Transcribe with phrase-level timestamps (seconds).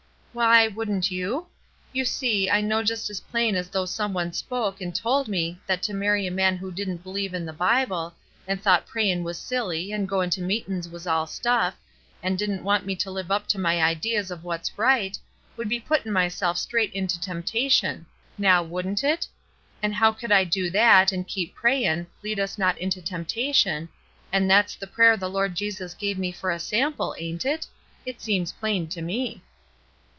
[0.41, 1.47] "Why— wouldn't you?
[1.91, 4.79] You see, I know "WOULDN'T YOU?" 265 just as plain as though some one spoke
[4.79, 8.13] and told me that to marry a man who didn't b'Ueve in the Bible,
[8.47, 11.75] and thought prayin' was silly, and going to meetin's was all stuff,
[12.23, 15.17] an' didn't want me to live up to my ideas of what's right,
[15.57, 18.05] would be putting myself straight into tempta tion.
[18.37, 19.27] Now, wouldn't it?
[19.83, 23.89] An' how could I do that, and keep prayin', 'Lead us not into temptation,'
[24.31, 27.67] an' that's the prayer the Lord Jesus give me for a sample, ain't it?
[28.05, 29.41] It seems plain to me."